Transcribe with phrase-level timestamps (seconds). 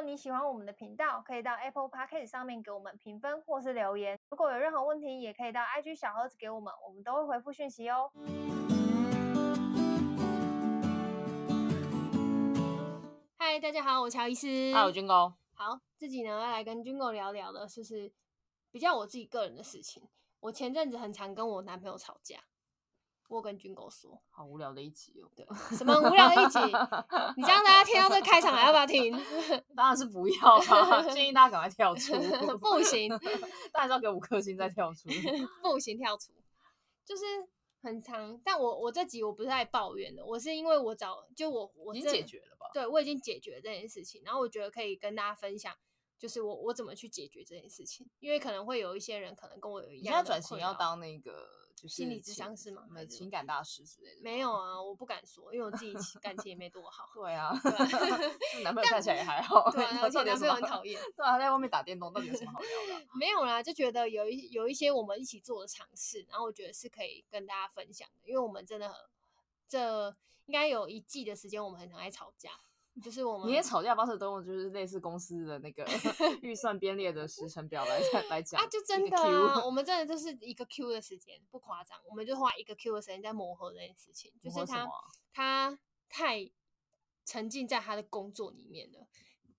[0.00, 4.18] 果你喜欢我们的频道，可以到 Apple Podcast 上面给我们评分或是留言。
[4.30, 8.10] 如果有任何问题，也可以到 IG 小盒子给我们，我们都会回复讯息哦。
[13.36, 14.72] 嗨，大家好，我乔医师。
[14.74, 15.34] 嗨，我军哥。
[15.52, 18.10] 好，自己呢要来跟军哥聊聊的，就是
[18.70, 20.08] 比较我自己个人的事情。
[20.40, 22.38] 我前阵子很常跟我男朋友吵架。
[23.30, 25.30] 我跟军狗说，好无聊的一集哦。
[25.36, 25.46] 对，
[25.76, 26.58] 什么无聊的一集？
[27.36, 29.12] 你这样大家听到这开场还要不要听？
[29.76, 32.12] 当然是不要啦，建议大家赶快跳出。
[32.58, 33.08] 不行，
[33.72, 35.08] 大家要给五颗星再跳出。
[35.62, 36.32] 不行，跳出。
[37.04, 37.24] 就是
[37.82, 42.66] 很长，但我我这集我不是在抱怨的，我是因为我找就我我已经解决了吧？
[42.74, 45.72] 对，我已经解决了这件事情，然后我觉得可以跟大家分享，
[46.18, 50.02] 就是我我怎么去解决这件事情，因为可能会有一些人可能跟我有一样的。
[50.02, 51.59] 你现在转型要当那个。
[51.80, 52.86] 就是、心理咨商是吗？
[52.90, 54.20] 没情感大师之类的？
[54.22, 57.08] 没有啊，我不敢说，因为我自己感情也没多好。
[57.16, 57.50] 对啊，
[58.62, 59.70] 男朋友看起来也还好。
[59.70, 61.00] 对啊， 而且男朋友很讨厌。
[61.16, 63.06] 对啊，他在外面打电动，到底有什么好聊的？
[63.14, 69.08] 没有啦，就觉得有一有一些我们一起做的尝试，然后我觉得是可以跟大家分享的，因为我们真的
[69.66, 70.14] 这
[70.46, 72.50] 应该有一季的时间，我们很常爱吵架。
[73.02, 75.84] 就是我们，你也吵架方式都用就是类似公司的那个
[76.42, 84.88] 预算编列的时程表来来讲啊，就真的啊，我们真的就是一个 Q 的时间，不夸张，我们就花一个 Q 的时间在磨合这件事情，就是他
[85.32, 86.50] 他太
[87.24, 89.06] 沉浸在他的工作里面了，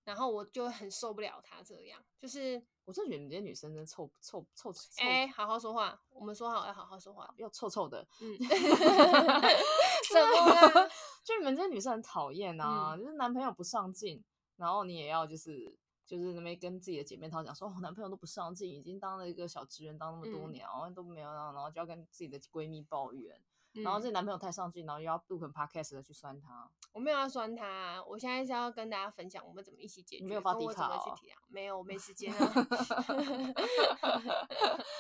[0.04, 2.64] 然后我就很受不了他这样，就是。
[2.84, 4.80] 我真的觉得你这些女生真臭臭臭臭！
[4.98, 8.06] 哎、欸，好好说话，我们说好要好好说话，要臭臭的。
[8.20, 8.36] 嗯，
[10.10, 10.90] 什么啊？
[11.24, 13.00] 就你们这些女生很讨厌啊、嗯！
[13.00, 14.24] 就是男朋友不上进，
[14.58, 23.40] 然后你也要就是就是那边跟自己的姐妹淘讲说，哦，男朋友都不上进，已经当了一个小职员当那么多年，然、嗯、后都没有，然后就要跟自己的闺蜜抱怨。
[23.74, 26.70] 然后这男朋友太上进，然后又要录很 podcast 的去酸他。
[26.92, 30.24] 我没有要酸他、啊，我现在是要跟大家分享我们怎么一起解决。
[30.24, 31.36] 你没有发迪卡、哦、去体谅？
[31.48, 32.38] 没有，我没时间啊。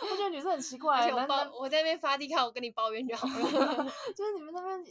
[0.01, 3.33] 我觉得女生很奇怪，我抱我在那边发地卡，我跟你抱怨就好了。
[4.15, 4.81] 就是你们那边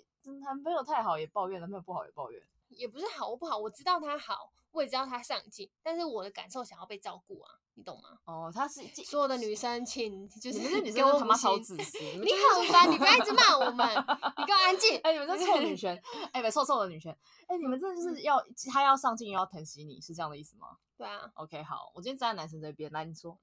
[0.42, 2.42] 男朋友太好也抱怨，男朋友不好也抱怨。
[2.68, 7.54] 也不是好不好，我知道他好，我也知道他上进，但是我的感受想要被照顾啊。
[7.80, 8.10] 你懂吗？
[8.26, 11.98] 哦，他是所有的女生，请 就是你们这女生都他妈超自私。
[11.98, 14.96] 你好烦，你不要一直骂我们，你给我安静。
[15.02, 15.96] 哎、欸，你们这臭女权，
[16.30, 17.10] 哎、欸，不臭臭的女权。
[17.48, 18.38] 哎、欸，你们这就是要
[18.70, 20.66] 他要上进又要疼惜你，是这样的意思吗？
[20.98, 21.30] 对啊。
[21.34, 23.38] OK，好，我今天站在男生这边，来你说。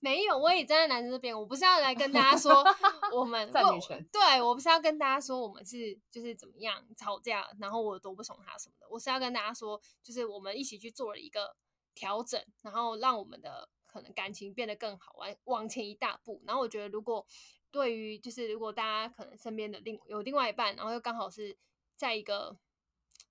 [0.00, 1.36] 没有，我也站在男生这边。
[1.36, 2.64] 我不是要来跟大家说
[3.12, 8.86] 我们在女权，对，我不是要跟大家说我们是就是怎么样吵架，然后我都不宠他什么的。
[8.88, 11.56] 我是要跟大家说，就是我们一起去做了一个
[11.96, 13.68] 调整，然后让我们的。
[13.88, 16.42] 可能感情变得更好，往往前一大步。
[16.44, 17.26] 然后我觉得，如果
[17.70, 21.56] 对于就是如果大家可能身边的另有另外一半，然后又刚好是
[21.94, 22.58] 在一个，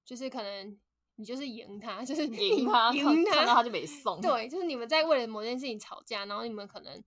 [0.03, 0.75] 就是可能
[1.17, 4.19] 你就是赢他，就是赢他，赢他，看到他就没送。
[4.19, 7.03] 对，就是你们在为了某件事情吵架，然后你们可能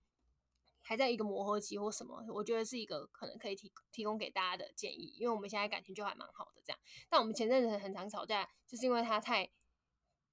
[0.81, 6.79] 还在一个磨合期或什么，我觉得是一个可能可以提提供给大家的建议，因为我们现在感情就还蛮好的这样。
[7.09, 9.51] 但我们前阵子很常吵架，就是因为他太。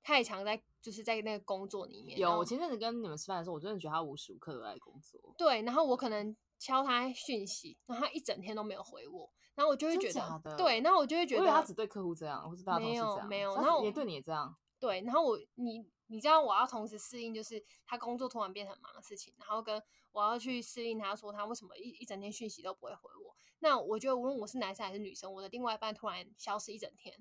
[0.06, 2.17] 太常在就是在那个工作里面。
[2.17, 5.21] 有，我前阵子跟你们吃饭的时候，我真的觉得他无时无刻都在工作。
[5.37, 14.56] 对，然后我可能敲他讯息，然后他一整天都没有回我，然后我就会觉得，对，然后我就会觉得，他只对客户这样，或是大家都是这样，没有，然后也对你也这样。
[14.78, 23.34] 对，然后我你你知道我要同时适应，就是他工作突然变得很忙的事情，然后跟我要去适应他说他为什么一一整天讯息都不会回我。
[23.59, 27.12] 那我觉得无论我是男生还是女生，我的另外一半突然消失一整天。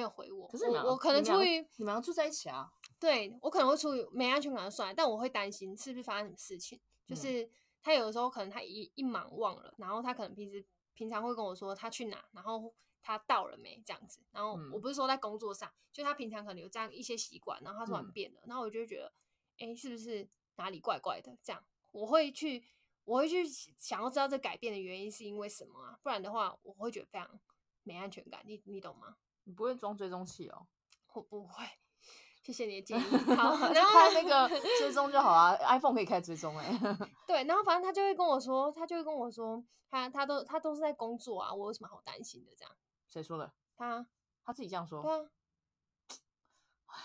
[0.00, 2.70] 没有回我，可是我，我可能出于你们要住在一起啊。
[2.98, 6.80] 对，我可能会出于没安全感就算了，但我会担心是不是发生什么事情。
[7.06, 7.48] 就是
[7.82, 12.72] 他有的时候可能他一一忙忘了，然后他可能平时平常会跟我说他去哪，然后
[13.02, 14.20] 他到了没这样子。
[14.32, 19.12] 然后我不是说在工作上，就他平常可能有这样一些习惯，然后他突然变了，然后我就会觉得，
[19.58, 21.36] 哎，是不是哪里怪怪的？
[21.42, 22.64] 这样我会去，
[23.04, 25.98] 我会去想要知道这改变的原因是因为什么啊？
[26.02, 27.40] 不然的话，我会觉得非常
[27.82, 28.42] 没安全感。
[28.44, 29.16] 你你懂吗？
[29.50, 30.64] 你不会装追踪器哦？
[31.12, 31.64] 我不会，
[32.40, 33.02] 谢谢你的建议。
[33.34, 34.48] 好，然后开那个
[34.78, 36.78] 追踪就好啊，iPhone 可以开追踪哎。
[37.26, 39.60] 对，然后反正他就会跟我说，他就会跟我说，
[39.90, 42.52] 他他都他都是在工作啊，我有什么好担心的？
[42.56, 42.72] 这样
[43.08, 43.52] 谁说的？
[43.76, 44.06] 他
[44.44, 45.02] 他自己这样说。
[45.02, 45.28] 对啊。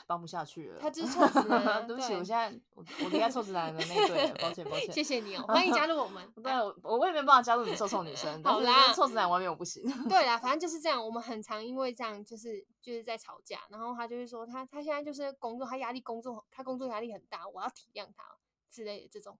[0.07, 1.85] 帮不下去了，他就是臭直男。
[1.87, 4.91] 对不起，我现在我我离开臭直男的那队，抱歉抱歉。
[4.91, 6.23] 谢谢你哦， 欢迎加入我们。
[6.43, 6.51] 对，
[6.83, 8.43] 我我也没办法加入你臭臭女生。
[8.43, 9.83] 好啦，臭直男外面我不行。
[10.07, 11.03] 对啦，反正就是这样。
[11.03, 13.61] 我们很常因为这样，就是就是在吵架。
[13.69, 18.37] 然后他就是说，他他现在就是工作，他压力工作，他工作压力很大，我要体谅他
[18.69, 19.37] 之类的这种。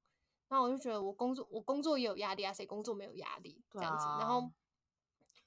[0.48, 4.06] 然后我就觉得，我工作我工作也有压力啊，谁工作没有压力这样子？
[4.20, 4.52] 然后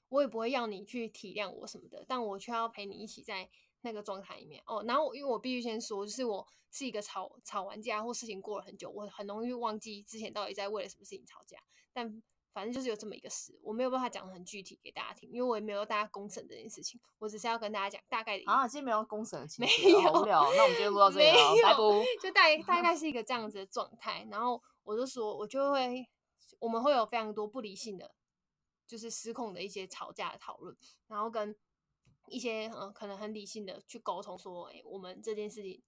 [0.09, 3.49] 我也不会要你去体谅我什么的，但我却要陪你一起在。
[3.81, 4.83] 那个状态里面哦。
[4.87, 11.57] 然后因为我必须先说，就是我是一个吵吵完架或事情过了很久，我很容易忘记之前到底在为了什么事情吵架。
[11.91, 12.21] 但
[12.51, 18.43] 反正就是有这么一个事，我没有办法讲的很具体给大家听，因为我也没有大家公审这件事情，我只是要跟大家讲大概的。
[18.45, 20.41] 啊，今天没有公审的 情况，没有，好无聊。
[20.55, 21.33] 那我们今天录到 这里了，
[21.63, 21.77] 拜拜。
[22.21, 26.05] 就大概大 概是一个这样子的状态，然后我就说，我就会，
[26.59, 28.15] 我们会有非常多不理性的，
[28.87, 30.75] 就是失控的一些吵架的讨论，
[31.07, 31.55] 然后跟
[32.29, 35.81] 一些嗯可能很理性的去沟通，说，哎，我们这件事情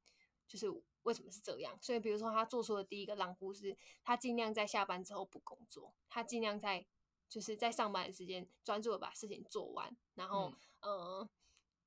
[0.48, 0.68] 就是。
[1.04, 1.76] 为什么是这样？
[1.82, 6.86] 所以比如说，他做出的第一个让步是，他尽量在下班之后不工作，他尽量在
[7.28, 9.98] 就是在上班的时间专注的把事情做完。
[10.14, 11.30] 然后，嗯、呃，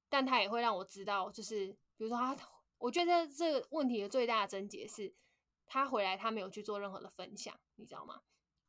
[0.09, 2.37] 但他也会让我知道，就是比如说他，
[2.79, 5.15] 我觉得这个问题的最大的症结是，
[5.65, 8.23] 他回来他没有去做任何的分享，你知道吗？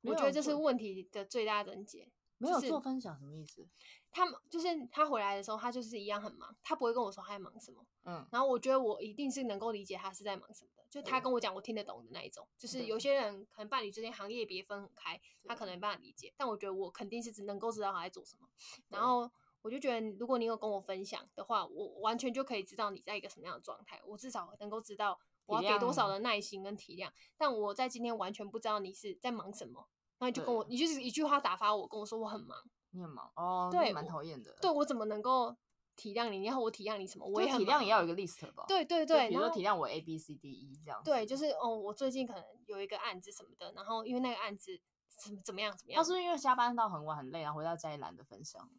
[0.03, 2.11] 我觉得这是问题的最大症结。
[2.37, 3.67] 没有做分享什么意思？
[4.11, 7.85] 他就是他回来的时候，他就是一样很忙，他不会跟我说他在忙什么。
[8.05, 12.47] 嗯，然后我觉得我一定是能够理解他是在忙什么的，就他跟我讲我听得懂的那一种。
[12.57, 18.47] 就是有些人可能伴侣之间行业别分很开，他可能没办法理解，但我觉得我肯定是只能够知道他在做什么。
[18.87, 19.29] 然后
[19.61, 27.11] 我就觉得，如果你有跟我分享的话，我完全就可以知道你在一个什么样的状态，我至少能够知道我要给多少的耐心跟体谅。
[27.35, 32.57] 但我在今天完全不知道你是在忙什么，然后你就跟我，你就是一句话打发我，跟我说我很忙。
[32.91, 34.55] 你很忙哦，对，蛮讨厌的。
[34.61, 35.53] 对，我怎么能够
[35.97, 36.39] 体谅你？
[36.39, 37.25] 你要我体谅你什么？
[37.27, 38.63] 我也体谅，也要有一个 list 吧。
[38.69, 41.01] 对对对，比如说体谅我 A B C D E 这样。
[41.03, 44.79] 对，就是哦，我最近可能有一个案子什么的，然后因为那个案子
[45.09, 46.01] 怎么怎么样怎么样。
[46.01, 48.69] 他是因为加班到很晚很累，然后回到家也懒得分享，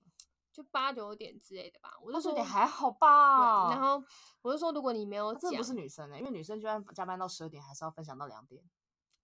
[0.50, 1.90] 就八九点之类的吧。
[2.02, 3.68] 我就说点还好吧。
[3.68, 4.02] 然后
[4.40, 8.64] 我就说，如果你没有讲，这不是女生呢，因为女生就算加班到十二点，还是要分享到两点。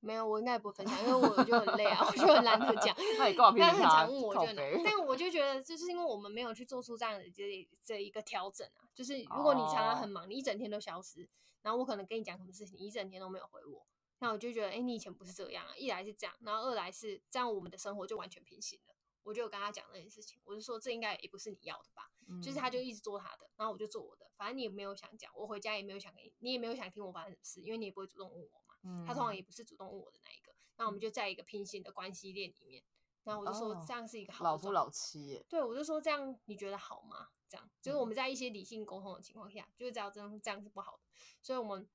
[0.04, 2.94] 没有，我应该也不分享，因为我就很累啊，我就很懒得讲。
[3.18, 8.82] 那你干嘛 他很常问我，就很，但我就觉得，就是因为我们没有去做出这样的这这一个调整啊。
[8.92, 11.28] 就是如果你常常很忙，你一整天都消失，
[11.62, 13.86] 然后我可能跟你讲什么事情，你一整天都没有回我，
[14.18, 15.72] 那我就觉得，哎，你以前不是这样啊。
[15.76, 18.94] 一来是这样，然后二来是这样，我们的生活就完全平行了。
[19.22, 22.10] 我就跟他讲那件事情，我就说这应该也不是你要的吧。
[22.28, 28.71] 嗯、就是他就一直做他的，然后我就做我的，反正你也没有想讲，我回家也没有想给你，你也没有想听我发生什么事，因为你也不会主动问我嘛。
[28.82, 30.52] 嗯、他通常也不是主动问我的那一个。
[30.76, 32.82] 那我们就在一个平行的关系链里面，
[33.24, 35.46] 然后我就说这样是一个好、哦、老夫老妻耶。
[35.48, 37.28] 对，我就说这样你觉得好吗？
[37.48, 41.02] 这样就是我们在一些理性沟通的情况下，就会知道这样这样是不好的。
[41.42, 41.86] 所以我们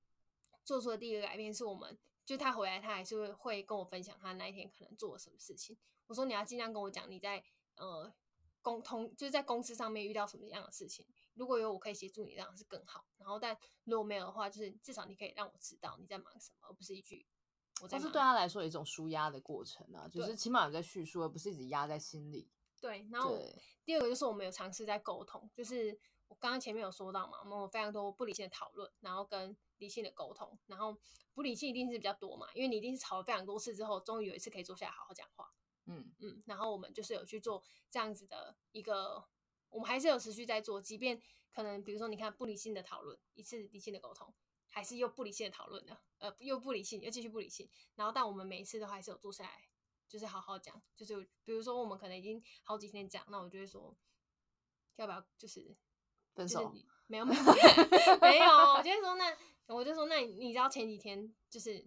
[0.64, 5.76] 做出的第一个改变是我们，就他回来他还是会会跟我分享他那一天可能做了什么事情。
[6.06, 7.44] 我说你要尽量跟我讲你在
[7.76, 8.14] 呃
[8.62, 11.06] 沟通就是在公司上面遇到什么样的事情，
[11.38, 13.06] 如果有我可以协助你，这样是更好。
[13.18, 17.26] 然后但如果没有的话，就是至少你可以让我知道你在忙什么，而不是一句。
[17.90, 22.50] 但是对他来说，有一种舒压的过程啊，就是起码有在叙述，而不是一直压在心里。
[22.82, 23.38] 对，然后
[23.86, 30.98] 第二个就是我们有尝试在沟通，就是我刚刚前面有说到嘛，我们有非常多不理性的讨论，然后跟理性的沟通，然后
[31.34, 35.54] 不理性一定是比较多嘛，因为你一定是吵了非常多次之后，终于有一次可以坐下来好好讲话。
[35.86, 39.24] 嗯嗯，然后我们就是有去做这样子的一个，
[39.70, 41.22] 我们还是有持续在做，即便
[41.52, 44.34] 可能比如说你看不理性的讨论，一次理性的沟通。
[44.70, 47.68] 还是又不理性的讨论的，呃，又不理性，又继续不理性。
[47.96, 49.64] 然后，但我们每一次都还是有坐下来，
[50.08, 50.80] 就是好好讲。
[50.96, 53.98] 就是比如说，我们可能已经好几天讲，那我就会说，
[54.98, 55.76] 要不要就是
[56.36, 56.72] 分手？
[57.08, 57.42] 没有没有
[58.22, 59.36] 没有，我就会说那
[59.68, 61.84] 我就说那你你知道前几天就是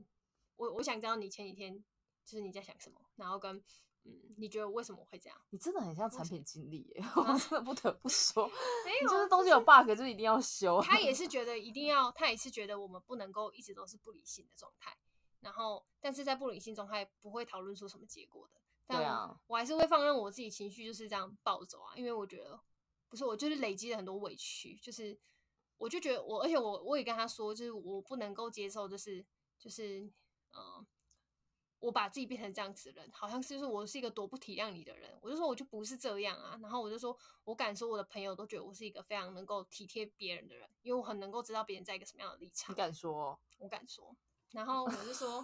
[0.56, 1.78] 我我想知道你前几天
[2.24, 3.62] 就是你在想什么，然后跟。
[4.04, 5.38] 嗯，你觉得为什么会这样？
[5.50, 8.46] 你真的很像产品经理耶，我真的不得不说，
[8.84, 10.80] 没有，就是东西有 bug 就一定要修。
[10.80, 14.96] 他也是 觉得一定要，他也是觉得我们不能够一直都是不理性的状态，
[15.40, 18.60] 然后但是在不理性状态不会讨论出什么结果的。
[18.86, 22.58] 但啊，我还是会放任我自己情绪就是这样暴走啊，因为我觉得
[23.08, 25.16] 不是我就是累积了很多委屈，就是
[25.76, 29.24] 我就觉得我，而且我我也跟他说，就是我不能够接受，就是
[29.58, 30.10] 就是嗯。
[30.52, 30.86] 呃
[31.80, 35.10] 我把自己变成这样子的人，好像是就是我是一个多不体谅你的人。
[35.22, 42.74] 我就说我就不是这样啊，然后我就说，我敢说我的朋友都觉得我是一个非常能够体贴别人的人，因为我很能够知道别人在一个什么样的立场。
[42.74, 43.40] 你敢说？
[43.58, 44.14] 我敢说。
[44.52, 45.40] 然后我就说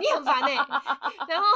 [0.00, 0.66] 你很烦哎、欸。
[1.28, 1.46] 然后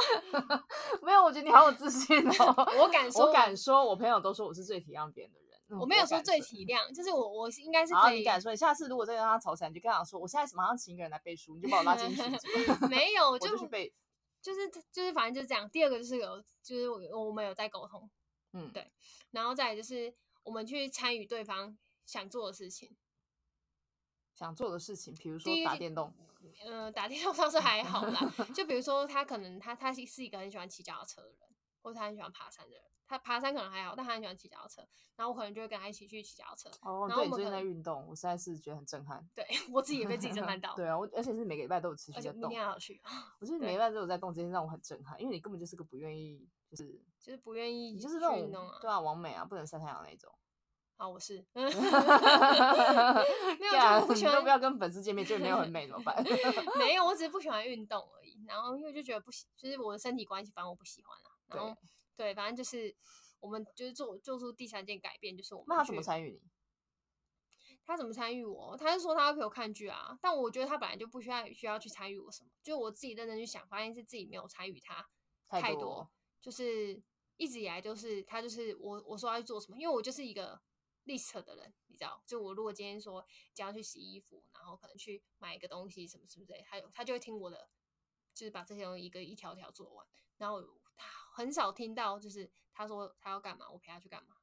[1.03, 2.55] 没有，我觉得你好有自信哦。
[2.79, 5.59] 我敢说，我敢说，我朋友都说我是最体谅别人的人。
[5.69, 8.19] 嗯、我没有说最体谅，就是我我应该是可以。
[8.19, 8.51] 你敢说？
[8.51, 12.21] 你下次如果再跟他吵起来，你就跟他说，我现在马上请一个人来背书，你就把我拉进去。
[12.87, 13.93] 没有，我就去背。
[14.43, 15.67] 就是就是，反正就是这样。
[15.69, 18.11] 第二个就是有，就是我我们有在沟通，
[18.51, 18.91] 嗯，对。
[19.31, 22.97] 然后再来就是我们去参与对方想做的事情，
[24.35, 26.13] 想做的事情，比如说打电动。
[26.65, 28.33] 嗯、呃，打电动倒是还好啦。
[28.53, 31.37] 就比如说他可能他他是是一个很喜欢骑脚踏车的人，
[31.83, 32.81] 或是他很喜欢爬山的人。
[33.05, 34.81] 他爬山可能还好，但他很喜欢骑脚踏车，
[35.17, 36.69] 然后我可能就会跟他一起去骑脚踏车。
[36.81, 39.23] 哦，然后我们对，最近在运动，我实在是觉得很震撼。
[39.35, 40.73] 对 我自己也被自己震撼到。
[40.75, 42.41] 对啊，我而且是每个礼拜都有持续在动。
[42.41, 42.99] 明天还要去。
[43.39, 48.49] 我觉得每个礼拜都有在动，这件事让我很震撼，因为你根本就是个不愿意，就是就是不愿意，你就是那种
[48.81, 50.33] 对啊，完美啊，不能晒太阳那种。
[50.95, 51.45] 啊，我是。
[51.53, 51.75] 没有，就
[54.07, 54.33] 不喜欢。
[54.35, 56.23] 都不要跟粉丝见面，就没有很美怎么办？
[56.79, 58.43] 没有，我只是不喜欢运动而已。
[58.47, 61.32] 然后因为就觉得不喜，就是我的身体关系，反正我不喜欢啊。
[61.53, 61.75] 然后。
[62.15, 62.95] 对，反正就是
[63.39, 65.65] 我们就是做做出第三件改变，就是我们。
[65.69, 66.41] 那他怎么参与你？
[67.83, 68.77] 他怎么参与我？
[68.77, 75.09] 他是说他会陪我看剧啊，但我觉得他本来就不需要需要去参与我什么，就我自己认真去想，发现是自己没有参与他
[75.49, 77.01] 太多，多就是
[77.37, 80.61] 一直以来就是他就是我我说要去做什么，因为我就是一个
[81.05, 87.67] list 的人，你知道，就我如果今天说将要去洗衣服，然后可能去买一个东西什么什么之类，他有他就会听我的，
[88.35, 90.07] 就是把这些东西一个一条条做完，
[90.37, 90.63] 然后。
[90.97, 94.35] 他很少听到，就是他说他要干嘛，我陪他去干嘛。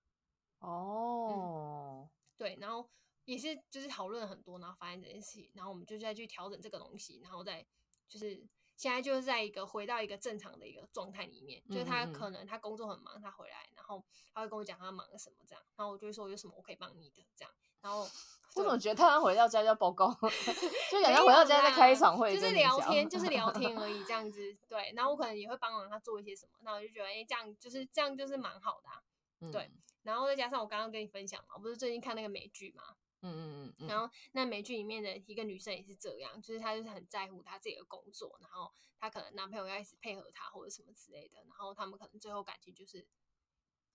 [0.59, 2.89] 哦、嗯，对，然后
[3.25, 7.67] 也是就是讨论很多，然后发现这件事情，然后我们就再去调整这个东西，然后再
[8.09, 14.05] 就是现在就是在一个回到一个正常的一个状态里面，就是他可能他工作很忙，他回来，然后
[14.35, 18.09] 他会跟我讲他忙什么这样，然后我就会说有什么我可以帮你的这样，然后。
[18.57, 20.13] 我怎么觉得他回到家就要报告，
[20.91, 24.57] 就感觉回到家再开一场会，就是聊天，就是聊 天而已，这样子。
[24.69, 29.03] 对，然后我可能也会帮忙他做一些什么，那我就觉得，哎、欸，这样就是这样就是蛮好的、啊
[29.41, 29.53] 嗯。
[29.53, 29.71] 对，
[30.03, 43.07] 然后再加上我刚刚跟你分享嘛，我不是最近看那个美剧嘛，嗯嗯嗯，然后那美剧里面的一个女生也是这样，就是她就是很在乎她自己的工作，然后她可能男朋友要一直配合她或者什么之类的，然后他们可能最后感情就是。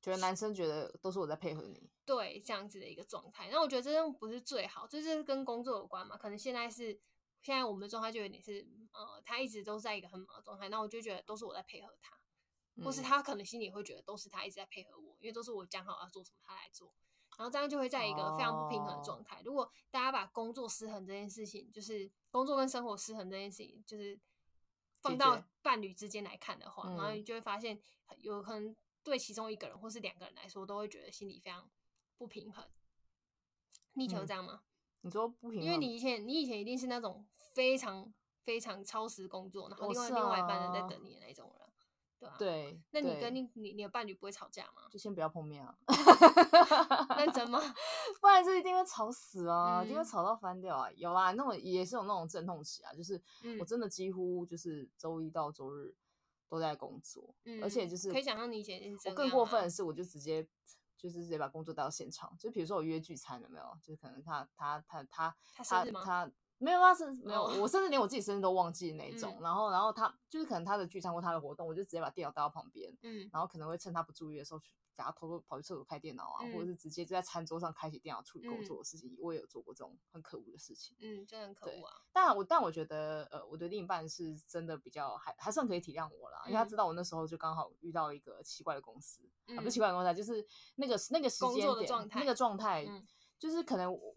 [0.06, 6.16] 觉得男生觉得都是我在配合你，对这样子的一个状态，那我觉得这样不是最好，就是跟工作有关嘛。
[6.16, 6.94] 可能现在是
[7.42, 12.16] 现在我们的状态就有点是，呃，他一直都在一个很忙的状态，那我就觉得都是我在配合他，
[12.84, 16.94] 或是他可能心里会觉得都是他一直在配合我，因为都是我讲好要做什么他来做，
[17.40, 19.42] 然后这样就会在一个非常不平衡的状态。
[19.44, 24.20] 如果大家把工作失衡这件事情，就是工作跟生活失衡这件事情，就是
[25.02, 27.82] 放到伴侣之间来看的话，然后你就会发现
[28.20, 28.76] 有可能。
[29.06, 31.70] 对其中一个人或是两个人来说，都会觉得心里非常
[32.18, 32.66] 不平衡。
[33.94, 34.62] 你以前有这样吗？
[34.64, 34.68] 嗯、
[35.02, 38.12] 你说不平衡，因为你以前你以前一定是那种非常
[38.44, 41.70] 非常超时工作，然后另外、啊、另外一半人在等你的那种人，
[42.20, 42.38] 对吧、啊？
[42.40, 42.82] 对。
[42.90, 44.88] 那你跟你你你的伴侣不会吵架吗？
[44.90, 45.78] 就先不要碰面啊。
[47.20, 47.62] 认真吗？
[48.20, 50.92] 不然是一定会吵死啊，嗯、一定会吵到翻掉啊。
[50.94, 53.22] 有啊，那种也是有那种阵痛期啊，就是
[53.60, 55.96] 我真的几乎就是周一到周日。
[56.50, 60.48] 都在工作，嗯，而且就是可以想象你以前我更过分的是，我就直接
[60.98, 74.72] 就是直接把工作带到现场，就比如说我约聚餐了没有，就是可能他他他他他他他没有啊，是没有，我甚至连我自己生日都忘记那 种，然后然后他就是可能他的聚餐或他的活动，我就直接把电脑带到旁边，嗯，然后可能会趁他不注意的时候去。
[74.96, 80.96] 给他偷偷跑去厕所开电脑啊、嗯，或者是直接就在餐桌上开启电脑处理工作的事情、嗯，我也有做过这种很可恶的事情。
[81.02, 82.02] 嗯，真的很可恶啊！
[82.14, 93.06] 但我但我觉得，呃，我的另一半是真的比较还还算可以体谅我啦、嗯，因为他知道我那时候就刚好遇到一个奇怪的公司，嗯、啊，不是奇怪的公司，就是那个那个时间点那个状态、嗯，
[93.38, 94.16] 就是可能我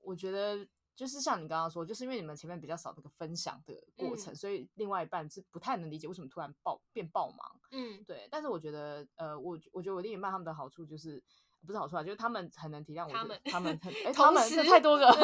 [0.00, 0.66] 我觉得。
[0.96, 7.38] 就是像你刚刚说，就是因为你们前面比较少那个分享的过程，嗯、所以另外一半是不太能理解为什么突然爆变爆忙。
[7.72, 8.28] 嗯，对。
[8.30, 11.20] 但是我觉得，呃，我我觉得我另一半他们的好处就是
[11.66, 13.12] 不是好处啊，就是他们很能体谅我。
[13.12, 15.10] 他们他们很 哎、欸，他们是太多个。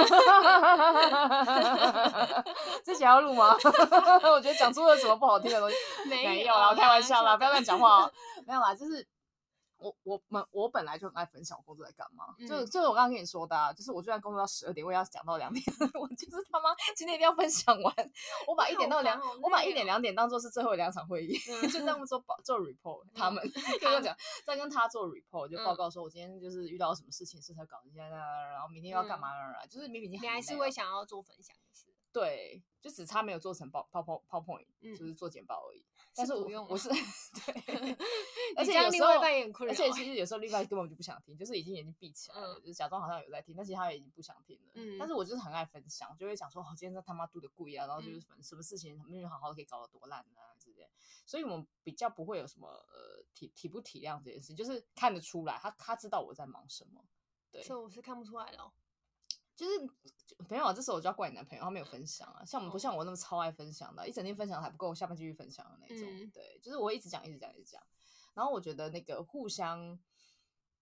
[2.83, 3.55] 这想要录吗？
[4.33, 5.77] 我觉得讲出了什么不好听的东西？
[6.09, 8.13] 没有啦，我开玩笑啦，不要乱讲话哦。
[8.47, 9.07] 没有啦，就是。
[9.81, 15.65] 我我们我本来就很爱分享我工作在干嘛，嗯、就就是我刚刚跟你说的、啊，就是我就算工作到十二点，我也要讲到两点，
[15.99, 17.95] 我就是他妈今天一定要分享完。
[18.47, 23.43] 我把一点到两、哦，我把一点两点当做是最后两场会议，嗯、 就这样做做 report，、嗯、他们
[23.81, 35.85] 跟我讲，在跟他做 report，就报告说我今天就是遇到什么事情，是才搞一下，然后明天要干嘛、嗯，就是明明你还是会想要做分享的事，对，就只差没有做成 power power powerpoint，就是做简报而已。
[36.21, 36.89] 但是我是用我是
[37.47, 37.97] 对，
[38.57, 39.09] 而且有时候，
[39.67, 44.73] 而且其实有时候另外根本就不想听，就是已经眼睛闭起来了，嗯、就假装好像有在听，但其实他也已经不想听了。
[44.75, 50.89] 嗯，但是我就是很爱分享，就会讲说，哦，今天这他妈度的贵啊，然后就是什么事情，明明好好的可以搞得多烂啊之类。
[51.25, 57.05] 所以我们比较不会有什么呃体体不体谅这件事，就是看得出来，他他知道我在忙什么。
[57.51, 58.73] 对，所以我是看不出来的哦。
[59.61, 59.79] 就是
[60.49, 62.43] 没有啊，这时候我就要怪你男朋友，他没有分享啊。
[62.47, 66.09] 像我们不像我那么超爱分享的，一整天分享还不够，下班继续分享的那种。
[66.09, 67.83] 嗯、对，就是我会一直讲，一直讲，一直讲。
[68.33, 70.01] 然后我觉得那个互相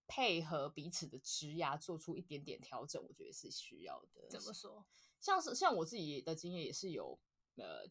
[0.07, 4.29] 配合彼此的职涯，做出一点点调整，我觉得是需要的。
[4.31, 4.87] 怎么说？
[5.19, 7.19] 像是像我自己的经验也是有，
[7.57, 7.85] 呃，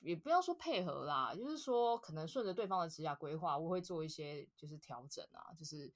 [0.00, 5.90] 也不要说配合啦，就是说可能顺着对方的职涯规划，我会做一些就是调整啊，就是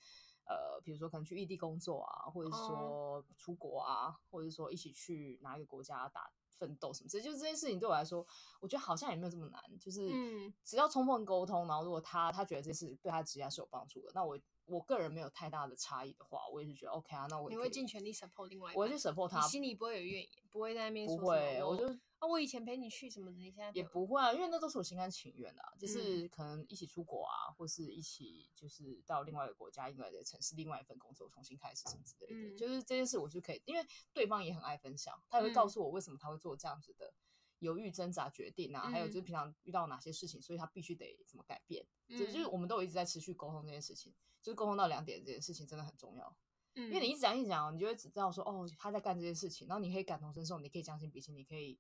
[0.49, 4.15] 呃，比如说可能去异地工作啊，或者说出国啊，oh.
[4.31, 8.27] 或者说一起去哪一个国家打奋斗什么之类，就是这件事情对我来说，
[8.61, 10.11] 我觉得好像也没有这么难，就是
[10.65, 14.39] 只要充分沟通，然后如果他他觉得这件事对他职业是有帮助的，那我。
[14.71, 17.27] 我个人没有太大的差异的话，我也是觉得 OK 啊。
[17.31, 21.89] 那我你会尽全力 support 另外我会去 support 他，心里不会有怨言，不会在那边说不会，我就
[22.19, 32.35] 啊，我以前陪你去什么的，你现在也不会啊，因为那都是我心甘情愿的，啊，就是可能一起出国啊，或是一起就是到另外一个国家、另外一个城市、另外一份工作重新开始什么之类的。
[32.35, 37.15] 嗯、就是这件事，我就可以，因为对方也很爱分享，他也会告诉我为什么他会做这样子的
[37.61, 41.87] 犹豫挣扎决定啊，嗯、还有就是平常遇到哪些事情，所以他必须得怎么改变。
[42.09, 44.15] 嗯、就是我们都有一直在持续沟通这件事情。
[44.41, 46.37] 就是沟通到两点这件事情真的很重要，
[46.77, 51.77] 嗯，因为你一直讲一直讲，你就会只知道说哦，他在干这件事情，然后你可以感同身受，你可以将心比心，你可以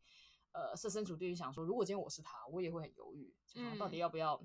[0.53, 4.37] 呃设身处地去想说，如果今天我是他，我也会很犹豫，嗯，到底要不要，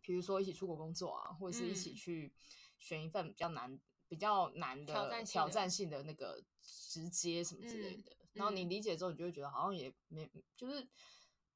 [0.00, 2.32] 比如说一起出国工作啊，或者是一起去
[2.78, 10.86] 选一份比较难、比较难的挑战挑战性的那个直接什么之类的，嗯、然后你理解之后，你就会觉得好像也没，就是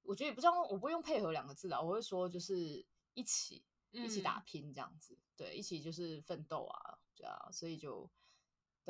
[0.02, 3.64] 我觉得也不像我不会用配合两个字啊，我会说就是一起。
[3.90, 8.08] 一起打拼这样子，嗯、对，一起就是奋斗啊，对啊，所以就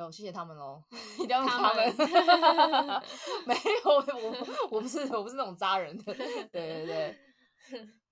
[0.04, 0.82] 都谢谢他们喽，
[1.18, 1.94] 一定要用他们。
[3.46, 7.18] 没有， 我我不是我不是那种渣人的，对对对。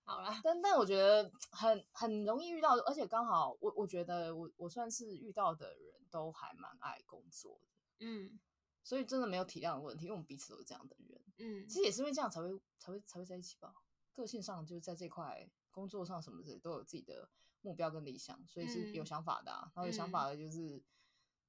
[0.05, 8.39] 好啦，但但我觉得很很容易遇到，而且刚好我我觉得我我算是遇到的人都还蛮爱工作的，嗯，
[8.83, 13.73] 所以真的没有体谅的问题，因为我们彼此都是这样的人，嗯，其实也是因为这样才会才会才会在一起吧，
[14.13, 15.49] 个性上就是在这块。
[15.77, 17.29] 工作上什么的都有自己的
[17.61, 19.61] 目标跟理想，所以是有想法的啊。
[19.67, 20.83] 嗯、然后有想法的就是，嗯、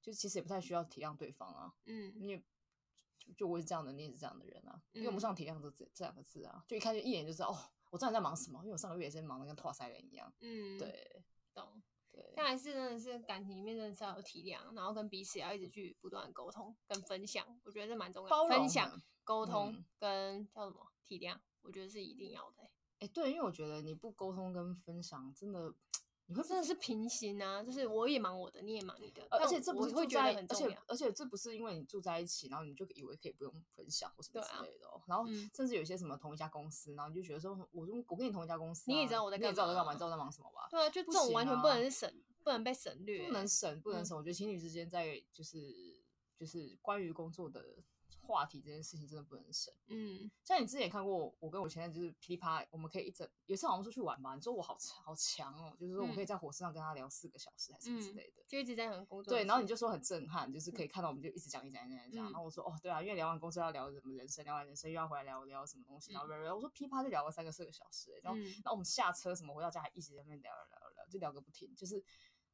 [0.07, 1.73] 就其实也不太需要体谅对方啊。
[1.83, 6.63] 嗯，你也就，就我是这样的，你也是这样的人啊，用不上体谅这这这两个字啊。
[6.65, 7.59] 就一看就一眼就知道，哦，
[7.91, 10.33] 我知道你在忙什么，因为我上个月也是忙的跟拖腮人一样。
[10.39, 11.21] 嗯，对，
[11.53, 11.83] 懂。
[12.09, 22.71] 对，但还是真的是感情里面真的是要有体谅，然后跟彼此要一直去不断沟通跟分享，我觉得这蛮重要分享、沟通跟叫什么体谅，我觉得是一定要的、欸。
[22.99, 25.75] 哎、欸，对，因为我觉得你不沟通跟分享，真的
[26.29, 34.97] 你会真的是平行啊，就是我也忙我的，你也忙你的，而且这不是会觉得很重要，而且而且这不是因为你住在一起，然后你就以为可以不用分享或什么之类的、哦。
[34.97, 40.67] 啊、然后甚至有些什么同一家公司，然后你就觉得说，我我跟你同一家公司、啊，你也知道我在干嘛，你也知道我在干嘛，你知道我在忙什么吧？
[40.69, 44.15] 对啊，就这种完全不能省，不，啊、不能被省略，不能省，不能省。
[44.15, 46.03] 嗯、我觉得情侣之间在就是
[46.37, 47.63] 就是关于工作的。
[48.27, 49.73] 话题这件事情真的不能省。
[49.87, 59.33] 嗯，像你之前也看过，我跟我前任就是噼里啪啦，我们可以一整有一次好像出去玩吧，你说我好好强哦，就是说我可以在火车上跟他聊四个小时还是什么之类的，就一直在很工作。
[59.33, 72.03] 对，然后你就说很震撼，就是可以看到我们就一直讲一讲一讲一讲，然后我说哦对啊，因为聊完工作要聊什么人生，聊完人生又要回来聊聊什么东西，然后聊聊，我说噼啪就聊了三个四个小时，然后然后我们下车什么回到家还一直在那边聊聊聊聊，就聊个不停，就是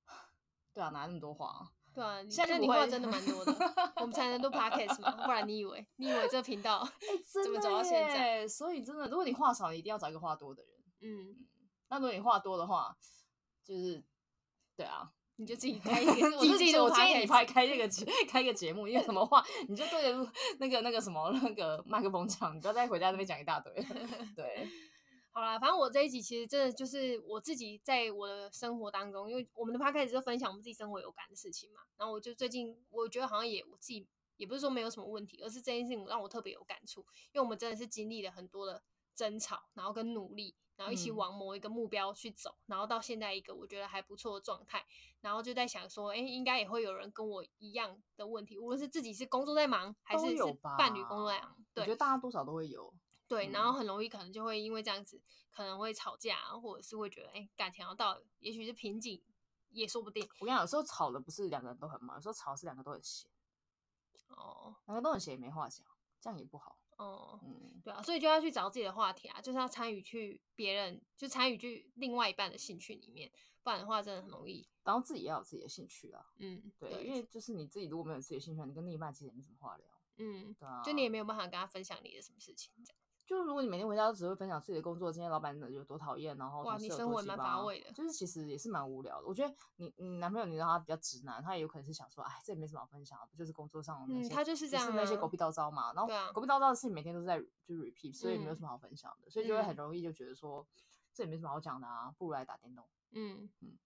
[0.74, 1.72] 对啊，哪那么多话啊？
[1.94, 3.54] 对啊，现在你话真的蛮多的，
[3.98, 6.88] 我们才能录 podcast 嘛，不然你以为你以为这频道
[7.44, 8.48] 怎么走到现在？
[8.48, 10.72] 所以真的，如果你话少，你一定要找一个话多的人。
[11.02, 11.36] 嗯，嗯，
[11.90, 12.96] 那如果你话多的话，
[13.64, 14.04] 就是
[14.76, 23.72] 对啊，你就自己开一个，我自己我建议你拍开这个节开一个节目，因为什么话你就对着那个那个什么那个麦克风讲，你不要再回家那边讲一大堆。
[24.36, 24.68] 对。
[25.36, 31.82] 好啦，反正我这一集其实真的就是我自己在我的生活当中，因为我们的 podcast 就分享我们自己生活有感的事情嘛。
[31.98, 38.84] 然后我就最近我觉得好像也我自己也不是说没有什么问题，而是这件事情让我特别有感触，因为我们真的是经历了很多的
[39.15, 44.86] 争吵，然后跟努力，然后一起往某一个目标去走，嗯、然后到现在一个我觉得还不错的状态。
[45.22, 50.43] 然后就在想说，哎，应该也会有人跟我一样的问题，无论是自己是工作在忙，还是是
[50.78, 52.93] 伴侣工作在忙，对，我觉得大家多少都会有。
[53.28, 59.22] 对，然后很容易可能就会因为这样子，可能会吵架，或者是会觉得，哎，感情要到，也许是瓶颈，
[59.70, 60.24] 也说不定。
[60.40, 63.30] 我跟你讲，有时候吵的不是两个人都很忙，有时候吵的是两个都很闲。
[64.30, 65.86] 哦，两个都很闲也没话讲，
[66.20, 66.78] 这样也不好。
[66.98, 73.32] 哦，嗯，对啊，所以就要去找自己的话题啊，就是要参与去别人，就参与去另外一半的兴趣里面，
[73.64, 74.68] 不然的话真的很容易。
[74.84, 76.24] 然后自己也要有自己的兴趣啊。
[76.38, 79.86] 嗯，对，对，因为就是你自己如果没有自己的兴趣，你跟另一半其实也没什么话聊。
[80.18, 83.03] 嗯，对啊，就你也没有办法跟他分享你的什么事情这样。
[83.26, 89.28] 就如果你每天回家都只会分享自己的工作，今天老板有多讨厌，然后哇，你生活蛮乏味的，就是其实也是蛮无聊的。
[89.28, 95.94] 我觉得你你男朋友你让他比较直男，他也有可能是想说，哎，这也没什么好分享的，不就是工作上的那些，嗯，他就是这样，啊，是那些狗屁叨叨嘛。
[95.94, 100.68] 然后狗屁叨叨的事情每天都是在就 repeat，所以没有什么好分享的，嗯，所以就会很容易就觉得说，
[101.14, 102.86] 这也没什么好讲的啊，不如来打电动。
[103.12, 103.78] 嗯嗯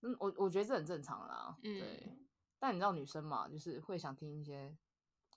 [0.00, 1.56] 嗯，我我觉得这很正常啦。
[1.62, 2.18] 嗯，对。
[2.58, 4.76] 但你知道女生嘛，就是会想听一些。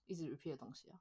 [0.07, 0.99] 一直 repeat 的东西啊？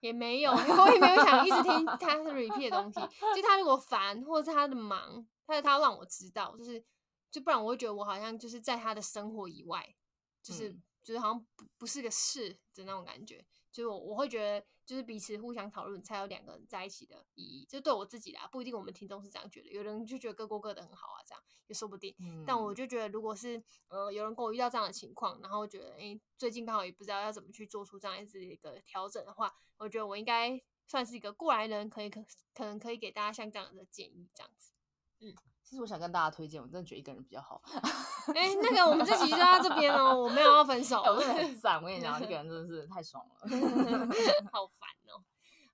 [0.00, 3.00] 也没有，我也没有想一直听他是 repeat 的东西。
[3.34, 6.82] 就他如果烦，或者是他的忙，他他要让我知道，就是
[7.30, 9.94] 就不然我会觉得我好像就是在他的生活以外，
[10.42, 13.44] 就是、嗯、就是好像不不是个事的那种感觉。
[13.72, 17.66] 就是我我会觉得，就是彼此互相讨论，才有两个人在一起的意义。
[17.68, 19.68] 就对我自己啦，不一定我们听众是这样觉得。
[19.68, 22.14] 有人就觉得各过各的很好啊，这样也说不定。
[22.20, 34.72] 嗯、但我就觉得，如果是呃有人跟我遇到这样的情况，然后觉得诶、欸，最近刚好也不知道要怎么去做出这样子的一个调整的话，我觉得我应该算是一个过来人，可以可可能可以给大家像这样的建议，这样子。
[35.18, 35.34] 嗯。
[35.68, 37.60] 其实我想跟大家推荐，我真的觉得一个人比较好。
[38.32, 41.00] 哎、欸，那个我们这集就到这边哦，我没有要分手。
[41.00, 43.34] 欸、我真的很赞，我跟你讲，一个人真的是太爽了，
[44.52, 45.18] 好烦哦。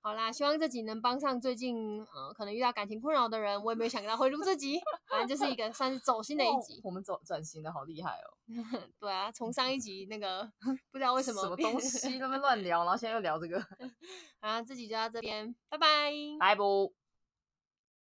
[0.01, 3.63] 好啦，希望这集能帮上最近呃可能遇到感情困扰的人。
[3.63, 6.81] 我也没有想到会录这集，反正就是一个算是走心的一集。
[6.83, 8.27] 我们走转型的好厉害哦。
[8.99, 10.43] 对啊，从上一集那个
[10.91, 13.57] 不知道为什么什么东西那边乱聊，然后现在又聊这个。
[14.41, 17.02] 好，这集就到这边，拜拜，拜拜。